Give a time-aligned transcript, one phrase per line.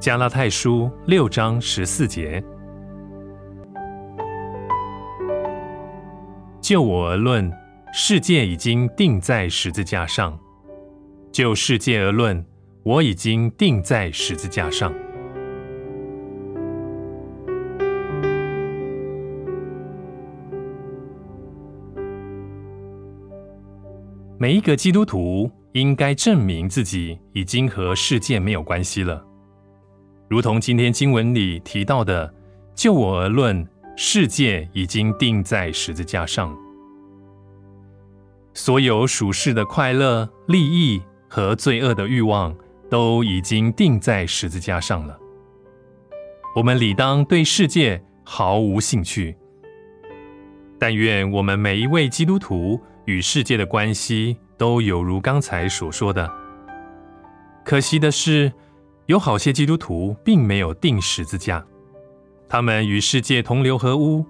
[0.00, 2.40] 加拉太书六章十四节，
[6.60, 7.52] 就我而论，
[7.92, 10.38] 世界已经定在十字架上；
[11.32, 12.46] 就世界而论，
[12.84, 14.94] 我已经定在十字架上。
[24.38, 29.26] 每一个基督徒应该证明自己已经和世界没有关系了，
[30.28, 32.32] 如同今天经文里提到的
[32.74, 36.56] ：“就我而论，世界已经定在十字架上，
[38.54, 42.54] 所有属世的快乐、利益和罪恶的欲望
[42.90, 45.18] 都已经定在十字架上了。
[46.54, 49.36] 我们理当对世界毫无兴趣。
[50.78, 56.30] 但愿我们每一位基督徒。”与世界的关系都有如刚才所说的。
[57.64, 58.52] 可惜的是，
[59.08, 61.64] 有好些基督徒并没有定十字架，
[62.46, 64.22] 他们与世界同流合污。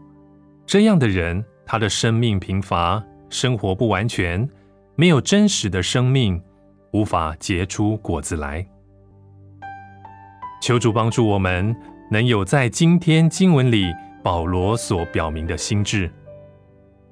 [0.65, 4.48] 这样的人，他的生命贫乏，生活不完全，
[4.95, 6.41] 没有真实的生命，
[6.93, 8.65] 无法结出果子来。
[10.62, 11.75] 求主帮助我们，
[12.09, 13.92] 能有在今天经文里
[14.23, 16.09] 保罗所表明的心智。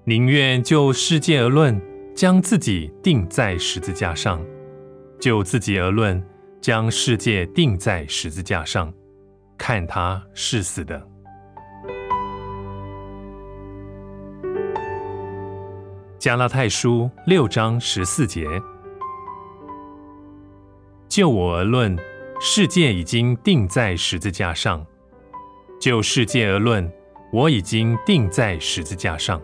[0.04, 1.82] 宁愿就世界而论，
[2.14, 4.38] 将自己钉在十字架上；
[5.18, 6.22] 就自己而论，
[6.66, 8.92] 将世界钉在十字架上，
[9.56, 11.00] 看他是死的。
[16.18, 18.48] 加拉太书六章十四节：
[21.08, 21.96] 就我而论，
[22.40, 24.84] 世界已经钉在十字架上；
[25.80, 26.92] 就世界而论，
[27.32, 29.40] 我已经钉在十字架上。